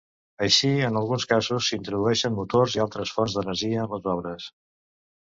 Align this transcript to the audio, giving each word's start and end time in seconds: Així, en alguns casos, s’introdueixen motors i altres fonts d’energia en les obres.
Així, 0.45 0.71
en 0.87 0.97
alguns 1.01 1.25
casos, 1.33 1.69
s’introdueixen 1.73 2.35
motors 2.39 2.81
i 2.81 2.85
altres 2.89 3.15
fonts 3.19 3.39
d’energia 3.39 3.89
en 3.89 3.97
les 3.97 4.13
obres. 4.19 4.53